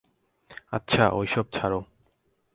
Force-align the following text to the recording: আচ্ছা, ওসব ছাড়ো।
আচ্ছা, 0.71 1.03
ওসব 1.09 1.45
ছাড়ো। 1.53 1.79